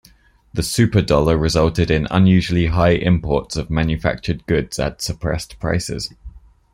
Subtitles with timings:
[0.55, 6.11] The "super dollar" resulted in unusually high imports of manufactured goods at suppressed prices.